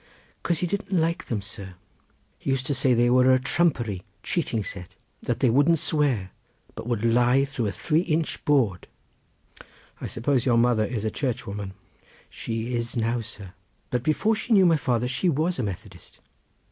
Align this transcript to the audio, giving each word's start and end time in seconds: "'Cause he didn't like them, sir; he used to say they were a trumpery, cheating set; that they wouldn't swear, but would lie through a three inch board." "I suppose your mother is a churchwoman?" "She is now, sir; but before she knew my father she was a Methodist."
"'Cause 0.41 0.61
he 0.61 0.65
didn't 0.65 0.91
like 0.99 1.25
them, 1.25 1.43
sir; 1.43 1.75
he 2.39 2.49
used 2.49 2.65
to 2.65 2.73
say 2.73 2.95
they 2.95 3.11
were 3.11 3.31
a 3.31 3.37
trumpery, 3.39 4.01
cheating 4.23 4.63
set; 4.63 4.89
that 5.21 5.41
they 5.41 5.49
wouldn't 5.51 5.77
swear, 5.77 6.31
but 6.73 6.87
would 6.87 7.05
lie 7.05 7.45
through 7.45 7.67
a 7.67 7.71
three 7.71 7.99
inch 8.01 8.43
board." 8.43 8.87
"I 10.01 10.07
suppose 10.07 10.43
your 10.43 10.57
mother 10.57 10.83
is 10.85 11.05
a 11.05 11.11
churchwoman?" 11.11 11.75
"She 12.31 12.73
is 12.73 12.97
now, 12.97 13.21
sir; 13.21 13.53
but 13.91 14.01
before 14.01 14.33
she 14.33 14.53
knew 14.53 14.65
my 14.65 14.75
father 14.75 15.07
she 15.07 15.29
was 15.29 15.59
a 15.59 15.63
Methodist." 15.63 16.17